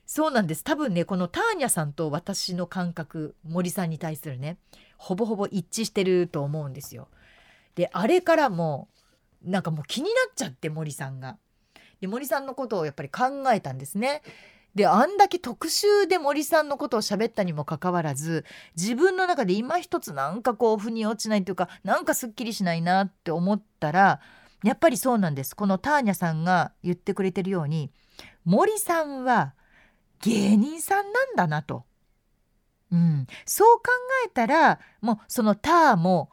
[0.05, 0.65] そうなんです。
[0.65, 4.57] 多分ねこのターニャさんと私の感覚森さんに対するね
[4.97, 7.07] ほぼほぼ一致してると思うんですよ。
[7.75, 8.89] であれからも
[9.41, 11.37] なんかもう気になっちゃって森さんが。
[12.01, 14.23] で森さんのことをやっぱり考えたんですね。
[14.75, 18.45] であんだけ特集で森さんのことを喋ったにもかかわらず
[18.77, 24.21] 自分の中で今一つなんかこう腑に落ちないというかなんかすっきりしないなって思ったら
[24.63, 25.55] やっぱりそうなんです。
[25.55, 27.91] このターニャさんが言ってくれてるように
[28.45, 29.53] 森さんは
[30.21, 31.83] 芸人さんなんだなと。
[32.91, 33.83] うん、そう考
[34.25, 36.29] えたらもうそのターも、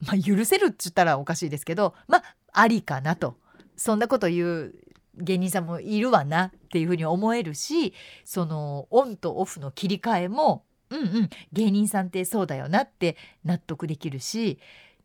[0.00, 3.36] まあ、許せるっつったらおかしいですけどまあありかなと。
[3.76, 4.74] そんなこと言う
[5.16, 14.58] 芸人さんもいるわなっていうふうに思えるしそのオンとオフの切り替えもうんうん芸人さんってそうだよなって納得できるし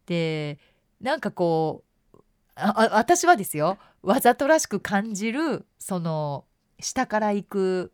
[0.06, 0.60] で
[1.00, 1.84] なんかこ
[2.16, 2.18] う
[2.56, 6.46] 私はですよわざとらしく感じるその
[6.80, 7.94] 下から行く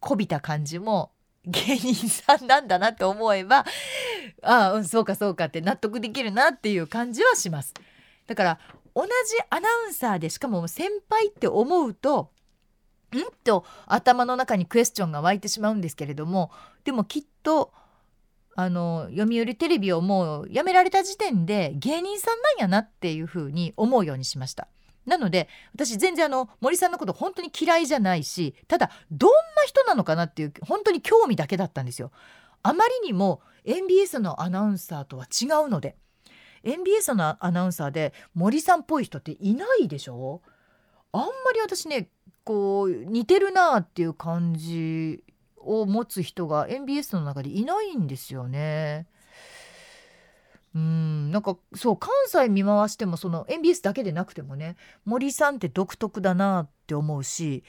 [0.00, 1.12] こびた感じも
[1.44, 3.64] 芸人さんなんだなって思えば
[4.42, 7.74] ああ、うん、そうかそうかって納得できるなっていう感じはします。
[8.26, 8.58] だから
[8.94, 9.10] 同じ
[9.50, 12.30] アナウンサーでしかも先輩って思うと
[13.14, 13.20] ん？
[13.44, 16.50] と頭の中にクエスチョンが湧いてしまうんですけれども
[16.84, 17.72] でもきっと
[18.54, 24.68] あの読売テレビをもうやめられた時点で芸人さんなんやなっていうふうに思うようにしました。
[25.06, 32.12] なので私全然あの森さんのこと本当に嫌いじゃないしただどんな人なのかなっていう本当に興味だけだったんですよ。
[32.62, 35.96] あまりにも MBS のアナウンサーとは違うので
[36.64, 40.40] MBS のアナウンサーで森さんっぽい人っていないでしょ？
[41.12, 42.08] あんまり私ね
[42.44, 45.22] こう似てるなっていう感じ
[45.58, 49.06] を持つ人が MBS の中でいないんですよね。
[50.74, 57.62] うんなんかそう関西見回してもその MBS だけでなくてもね森さんって独特だなって思うし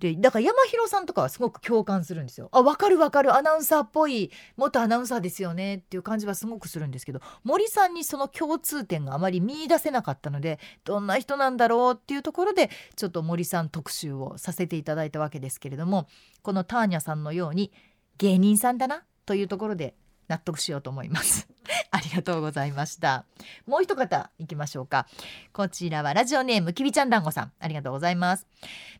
[0.00, 2.48] でだから山広さんとかはすごく共感するんですよ。
[2.52, 3.36] あ分かる分かる。
[3.36, 5.76] アナウンサーっぽい元アナウンサーですよね。
[5.76, 16.08] っていう感じはすごくするんですけど森さんにその共通点があまり見いだせなかったのでどんな人なんだろうっていうところでちょっと森さん特集をさせていただいたわけですけれども
[16.42, 17.70] このターニャさんのように
[18.16, 19.94] 芸人さんだなというところで
[20.28, 21.48] 納得しようと思います。
[21.90, 23.24] ありがとうございました。
[23.66, 25.06] もう一方行きましょうか。
[25.52, 27.52] こちらはラジオネームきびちゃん団子さん。
[27.58, 28.46] ありがとうございます。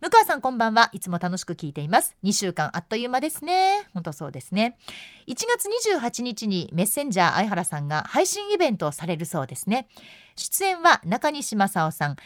[0.01, 0.91] 向川さんこんばんは。
[0.93, 2.17] いつも楽しく聞いています。
[2.25, 3.89] 2週間あっという間ですね。
[3.93, 4.79] 本当そうですね。
[5.27, 9.89] 1月28日にメッセンジャー相原さんが配信イベントをされるそうですね。
[10.37, 12.17] 出演は中西正夫さん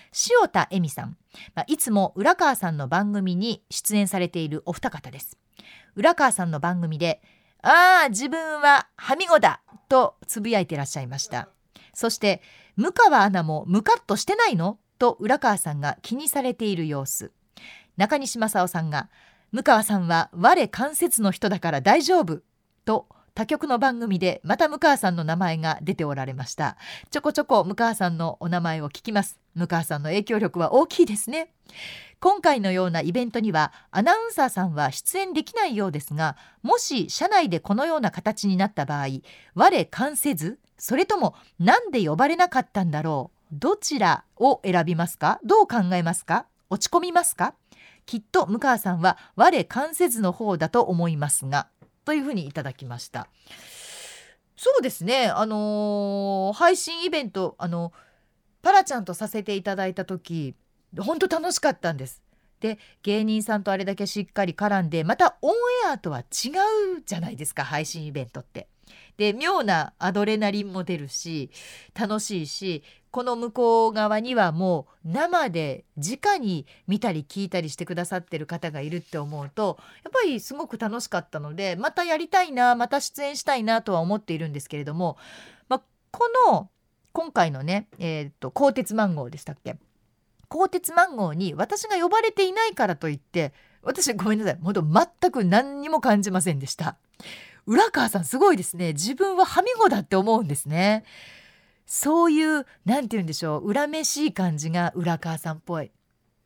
[0.43, 1.17] 塩田恵美さん、
[1.55, 5.37] まあ、いつも浦川さんの番組に出演されているお二方です。
[5.97, 7.23] 浦川さんの番組で
[7.67, 11.49] ああ、自分ははみごだとつぶやいてらっしゃいました。
[11.95, 12.43] そして、
[12.77, 14.79] 向川アナもムカッとしてないの？
[14.99, 17.33] と浦川さんが気にされている様子。
[17.97, 19.09] 中西正夫さんが、
[19.51, 22.43] 向川さんは我関節の人だから大丈夫
[22.85, 26.77] と他局の番組でまた向川さんの名前が出ておられました。
[27.11, 29.41] ちょこちょこ向川さんのお名前を聞きます。
[29.57, 31.53] 向川さんの影響力は大きいですね。
[32.21, 39.07] 今回のようなイベントにはアナウンサーさんは出演できないようですがもし社内でこのような形になった場合
[39.55, 45.39] 我関せずそれとも何で呼ばれなかったんだろうどちらを選びますか？
[45.45, 46.47] どう考えますか？
[46.71, 47.55] 落ち込みますか？
[48.07, 51.69] きっと向川さんは我関せずの方だと思いますが
[52.05, 53.29] というふうにいただきました
[54.57, 57.93] そうですねあのー、配信イベントあの
[58.63, 60.55] パラちゃんとさせていただいた時
[60.99, 62.23] 本当楽しかったんです。
[62.61, 65.55] で芸人さんとあれだけしっかり絡んでまたオン
[65.87, 66.23] エアとは違
[66.97, 68.69] うじゃないですか配信イベントって。
[69.17, 71.51] で妙なアドレナリンも出るし
[71.99, 72.83] 楽しいし
[73.15, 85.17] この向こう側にはもう生で直に見たり聞いたりしてくださってる方がいるって思うとやっぱりすごく楽しかったのでまたやりたいなまた出演したいなとは思っているんですけれども、
[85.69, 86.69] まあ、この
[87.13, 89.77] 今回のね、えー、っと鋼鉄マンゴーでしたっけ？
[90.49, 93.53] 鋼鉄マンゴーに私が呼ばれていないからといって
[93.85, 96.97] 私ごめんなさい本当全く何にも感じませんでした。
[97.65, 98.93] 浦川さんすごいですね。
[98.93, 101.05] 自分ははみごだって思うんですね。
[101.97, 105.93] そういう何て言うんでしょう恨めしい感じが浦川さんっぽい。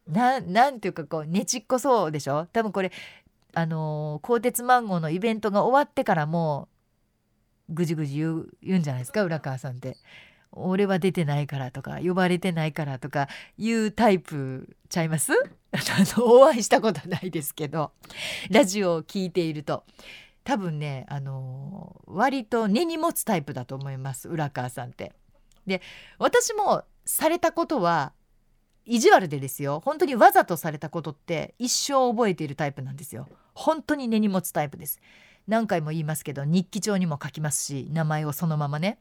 [0.07, 2.47] ななんていうかこうねちっこそうでしょ？
[2.53, 2.93] 多分これ
[3.55, 6.69] あの、鋼鉄マンゴーのイベントが終わってからも
[7.71, 9.23] うぐじぐじ言う言うんじゃないですか？
[9.25, 9.97] 浦川さんって。
[10.53, 15.33] 俺は出てないからとか呼ばれてないからとかいうタイプちゃいます？
[16.21, 17.93] お会いしたことないですけど
[18.51, 19.85] ラジオを聞いていると。
[20.45, 25.15] 多分ねあの割と根に持つタイプだと思います浦川さんって。
[25.69, 25.83] で
[26.19, 28.13] 私もされたことは
[28.85, 29.81] 意地悪でですよ。
[29.85, 33.29] 本当にわざとされたことって一生覚えているタイプなんですよ。
[33.55, 35.01] 本当に根に持つタイプです。
[35.47, 38.99] 何回も言いますけど日記帳にも書きますし名前をそのままね。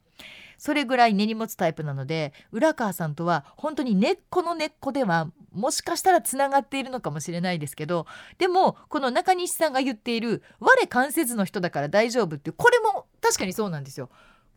[0.58, 8.08] それぐらい根に持つタイプなので浦川さんとは本当に根っこの根っこではもしかしたらつながっているのかもしれないですけど
[8.39, 14.10] でもこの中西さんが言っている「我関節の人だから大丈夫」ってこれも確かにそうなんですよ。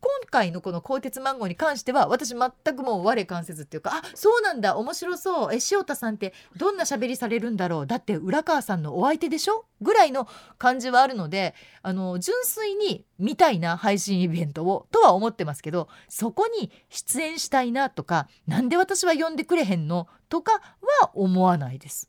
[0.02, 5.54] 今回のこの鋼鉄マンゴーに関しては私全くもう我関せずっていうかあそうなんだ面白そう。
[5.54, 7.86] え塩田さんってどんな喋りされるんだろう？
[7.86, 9.66] だって浦川さんのお相手でしょ？
[9.82, 10.26] ぐらいの
[10.58, 20.52] 感じはあるのであの純粋に見たいな配信イベントをとは思ってますけどそこに出演したいなとかなんで私は呼んでくれへんのとか
[21.00, 22.08] は思わないです。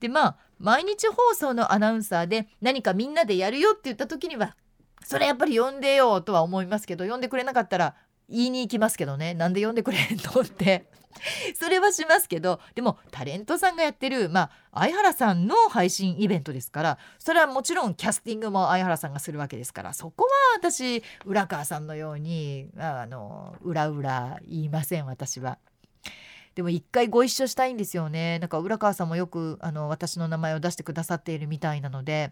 [0.00, 4.56] でまあ毎日放送のアナウンサーで何かみんなでやるよって言った時には
[5.04, 7.94] それやっぱり呼んでよとは思いますけど呼んでくれなかったら
[8.28, 9.34] 言いに行きますけどね。
[9.34, 10.00] なんで呼んでくれん
[10.34, 10.86] のって。
[11.58, 25.58] それはしますけどでもタレントさんがやってるまあ相原さんの配信イベントですからそれはもちろんキャスティングも相原さんがするわけですからそこは私浦川さんのようにあの裏裏言いません私は。
[26.54, 28.38] でも一回ご一緒したいんですよね。
[28.38, 32.30] なんか浦川さんもよくあの私の名前を出してくださっているみたいなので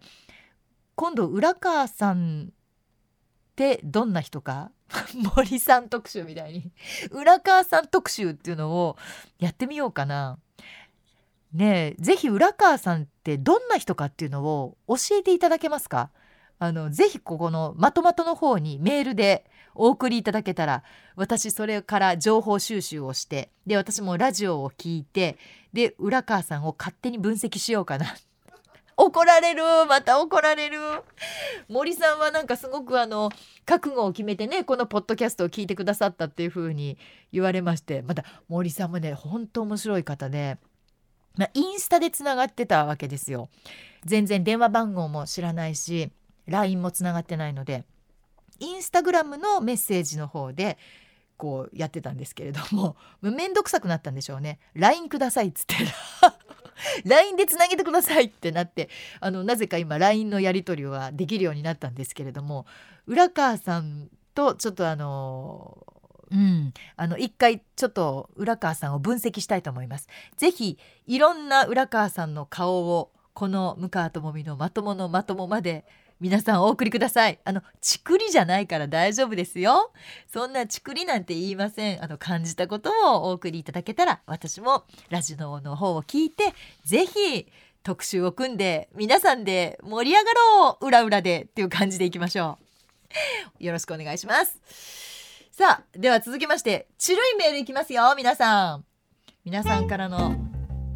[0.94, 2.52] 今度浦川さん
[3.60, 4.70] ってどんな人か？
[5.36, 6.72] 森さん特集みたいに。
[7.10, 8.96] 浦川さん特集っていうのを
[9.38, 10.38] やってみようかな。
[11.52, 16.10] ねえぜひ浦川さんってどんな人かっていうのを教えていただけますか？
[16.58, 19.44] あのぜひここのまとまとの方にメールで
[19.74, 20.82] お送りいただけたら
[21.16, 25.38] 私それから情報収集をしてで私もラジオを聞いて
[25.72, 28.14] で浦川さんを勝手に分析しようかな。
[29.04, 29.62] 怒られる。
[29.88, 30.78] また怒られる。
[31.68, 33.30] 森さんはなんかすごくあの
[33.64, 36.98] 覚悟を決めてねこのポッドキャストを聞いてくださったっていう風に
[37.32, 40.58] 言われましてまた森さんもねほんと面白い方で
[41.36, 43.48] まあ、インスタでつながってたわけですよ。
[44.04, 46.10] 全然電話番号も知らないし
[46.46, 47.84] LINE もつながってないので
[48.58, 50.78] インスタグラムのメッセージの方で
[51.36, 54.58] こうやってたんですけれどもめんどくさくなったんでしょうね。
[54.74, 55.76] LINE くださいっつって。
[57.04, 58.88] LINE でつなげてくださいってなって
[59.20, 62.66] あのなぜか今 LINE のやり取りはできるようになったんですけれども
[63.06, 65.86] 浦川さんとちょっとあの
[66.32, 70.08] うん、あの一回ちょっと浦川さんを分析したいと思います。
[70.36, 70.78] ぜひ
[71.08, 75.84] いろんな浦川さんの顔をこの向川智美のまとものまともまで
[76.20, 77.40] 皆さんお送りください。
[77.44, 79.90] あのちくりじゃないから大丈夫ですよ。
[80.26, 82.04] そんなちくりなんて言いません。
[82.04, 86.52] あの感じたことをお送りいただけたら私もラジオの方を聞いて
[86.84, 87.46] ぜひ
[87.82, 90.86] 特集を組んで皆さんで盛り上がろう。
[90.86, 92.58] 裏裏でっていう感じでいきましょ
[93.58, 93.64] う。
[93.64, 94.60] よろしくお願いします。
[95.52, 98.84] さあでは続きましてちるいメールいきますよ皆さん。
[99.42, 100.36] 皆さんからの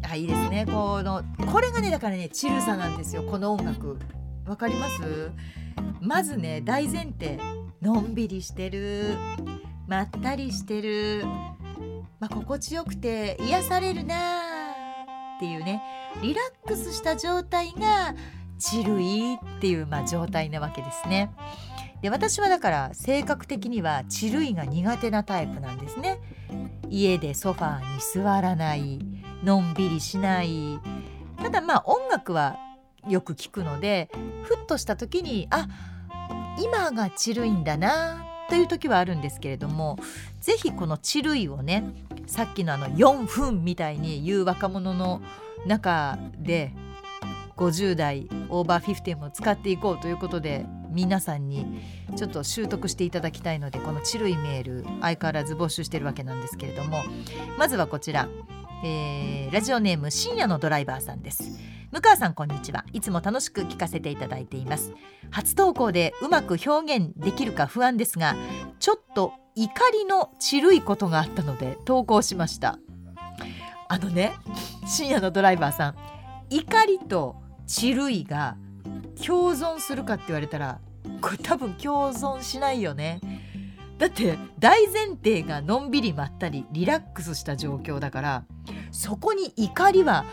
[0.07, 0.67] あいいですね。
[0.67, 3.23] このこれがねだからねチルさなんですよ。
[3.23, 3.97] この音楽。
[4.45, 5.31] わかります？
[6.01, 7.39] まずね大前提。
[7.81, 9.15] のんびりしてる。
[9.87, 11.23] まったりしてる、
[12.19, 14.15] まあ、心地よくて癒されるな
[15.37, 15.83] っていうね。
[16.23, 18.15] リラックスした状態が
[18.57, 21.29] チルいっていう、まあ、状態なわけですね。
[22.01, 26.19] で私はだから性格的にはチルいが苦手なタイプなんですね。
[26.89, 28.99] 家でソファーに座らない。
[29.43, 30.79] のんびりしない。
[31.37, 32.57] ただまあ音楽は
[33.07, 34.09] よく聞くので
[34.43, 35.67] ふっとした時にあ
[36.61, 39.97] 今がチルいんだなという時はあるんですけれども
[40.41, 41.83] 是非このチルいをね
[42.27, 45.21] さっきのあの4分みたいに言う若者の
[45.65, 46.73] 中で
[47.57, 51.81] 50代オーバー50も使っていこうということで皆さんに
[52.15, 57.03] ちょっと習得していただきたいのでこのチルいメール相変わらず募集してるわけなんですけれども
[57.57, 58.27] まずはこちら、
[58.83, 61.74] えー、ラジオネーム深夜のドライバーさんです。
[61.95, 62.83] 向川さんこんにちは。
[62.91, 64.93] いつも楽しく聞かせていただいています。
[65.31, 68.35] 初投稿でうまく表現できるか不安ですが
[68.81, 72.79] ちょっと怒りのちるいことがあったので投稿しました。
[73.87, 74.33] あのね
[74.85, 75.95] 深夜のドライバーさん
[76.49, 78.57] 怒りとちるいが
[79.25, 80.81] 共存するかって言われたら
[81.21, 83.21] これ多分共存しないよね。
[83.97, 88.43] だって大前提がのんびりまったりリラックスした状況だから
[88.91, 90.25] そこに怒りは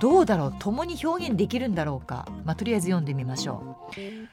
[0.00, 0.54] どうだろう？
[0.58, 3.76] 共に表現できるんだろうか、まあ、とりあえず読んでみましょ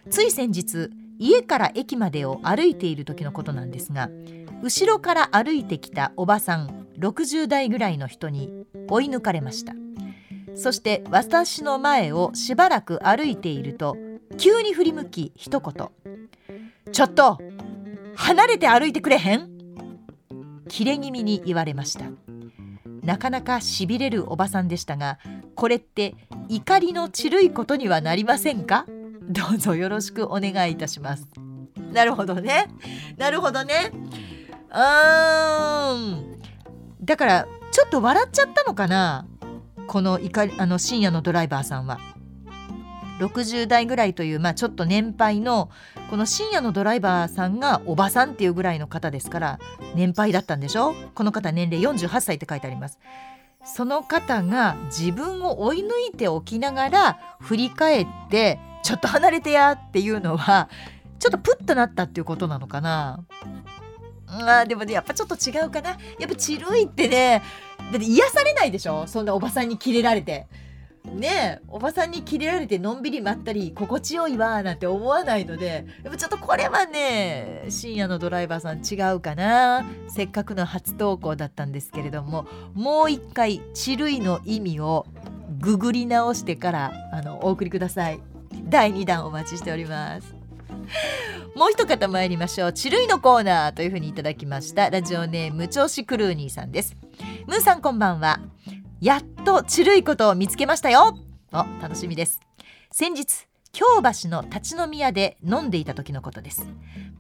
[0.06, 0.10] う。
[0.10, 0.90] つい先日
[1.20, 4.10] 家から駅までを歩いている時のことなんですが
[4.64, 8.50] 後ろから歩いてきたおばさん60代ぐらいの人に
[8.88, 9.74] 追い抜かれました。
[10.56, 13.96] そして私の前をしばらく歩いていると
[14.38, 15.90] 急に振り向き一言
[16.92, 17.38] 「ちょっと
[18.16, 19.50] 離れて歩いてくれへん?」
[20.70, 22.06] 切れ気味に言われました。
[23.04, 25.18] なかなかしびれるおばさんでしたが
[25.58, 26.16] これって
[26.48, 28.86] 怒りのちるいことにはなりませんか？
[29.28, 31.28] どうぞよろしくお願いいたします。
[31.92, 32.68] なるほどね。
[33.18, 33.92] なるほどね。
[34.70, 36.40] うーん。
[37.02, 39.26] だからちょっと笑っちゃったのかな？
[39.88, 41.98] この怒りあの深夜のドライバーさんは。
[43.20, 45.72] 60代ぐらいという、まあ、ちょっと年配の
[46.12, 49.60] この深夜のドライバーさんがおばさんっていうぐらいの方ですから
[49.96, 50.94] 年配だったんでしょ？
[51.16, 53.00] この方年齢48歳って書いてあります。
[53.76, 60.70] その方が自分を追い抜いておきながら振り返ってちょっと離れてやっていうのは
[61.20, 63.24] ちょっとプッとなったっていうことなのかな。
[64.30, 65.92] あでもねやっぱちょっと違うかな。
[65.92, 67.44] やっぱチルいってね
[67.92, 69.06] だって癒されないでしょ？
[69.08, 70.48] そんなおばさんにキレられて。
[71.14, 85.06] ねえおばさんにキレられてのんびりまったり心地よいわなんて思わないのでやっぱちょっとこれはね深夜のドライバーさん違うかなせっかくの初投稿だったんですけれどももう一回「ちるい」の意味を
[85.60, 88.20] ググり直してからあのお送りください
[88.66, 90.36] 第2弾お待ちしております
[91.56, 92.74] もう一方参りましょう。
[92.74, 94.92] ちるいのコーナーというふうにいただきました。
[94.92, 96.96] ラジオネーム、調子クルーニーさんです。
[97.48, 98.40] ムーさんこんばんは。
[99.00, 101.16] やっとちるいことを見つけましたよ。
[101.52, 102.42] お楽しみです。
[102.92, 103.86] 先日京
[104.24, 106.68] 橋の立ち飲み屋で飲んでいた時のことです。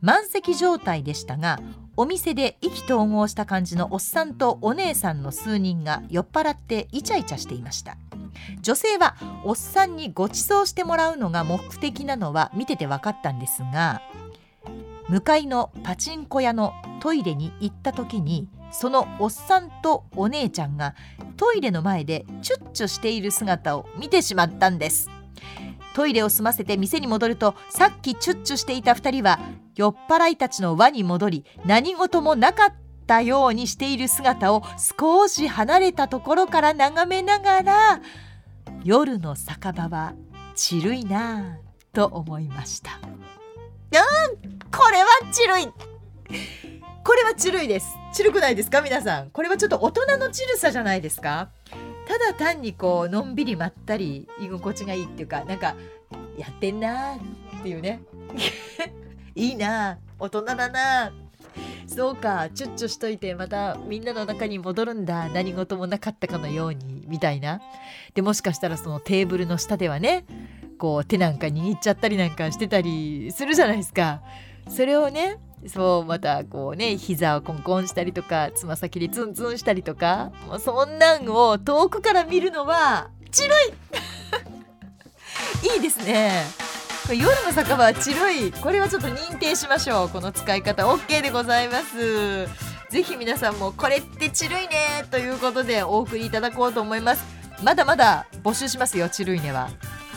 [0.01, 1.59] 満席状態でしたが
[1.95, 7.97] お店で意気投合した感じのおっさんとお姉さんの数人が酔っ払ってイチャイチャしていました。
[8.61, 14.01] 女性はおっさんにご馳走してもらうのが目的なのは見てて分かったんですが
[15.09, 20.95] 向かいのパチンコ屋のトイレに行った時にそのおっさんとお姉ちゃんが
[21.35, 25.09] トイレの前でチュッチュしている姿を見てしまったんです。
[25.93, 29.39] トイレを済ませて店に戻るとさっきチュッチュしていた2人は
[29.75, 32.73] 酔っ払いたちの輪に戻り何事もなかっ
[33.07, 34.61] たようにしている姿を
[34.99, 38.01] 少し離れたところから眺めながら
[38.83, 40.13] 夜の酒場は
[40.55, 42.99] ちるいなぁと思いました。
[43.01, 45.67] うんこれはちるい
[47.07, 47.95] これはちるいです。
[48.11, 48.81] ちるくないですか？
[48.81, 49.29] 皆さん。
[49.29, 51.47] これはちょっと大人のちるさじゃないですか？
[52.05, 55.77] ただ単にこうのんびりまったり居心地がいいっていうかなんか
[56.37, 57.19] やってんなっ
[57.63, 58.01] ていうね。
[59.35, 61.13] いいな大人だな
[61.87, 62.49] そうか。
[62.53, 65.29] チュッチュしといてまたみんなの中に戻るんだ。
[65.29, 67.61] 何事もなかったかのようにみたいな。
[68.15, 70.25] でもしかしたらそのテーブルの下ではね
[70.77, 74.21] こう手なんか握っちゃったりなんかしてたりするじゃないですか。
[74.67, 83.53] それをねそうまたこうね膝をコンコンしたりとかつま先でツンツンしたりとかもうそんなんを遠くから見るのはちる
[85.63, 86.43] いいいですね。
[87.09, 90.09] 夜の酒場はちるいこれはちょっと認定しましょう。
[90.09, 92.45] この使い方 OK でございます。
[92.89, 97.25] ぜひ皆さんもこれってちるいねということでお送りいただこうと思います。
[97.63, 99.69] まだまだ募集しますよちるいねは。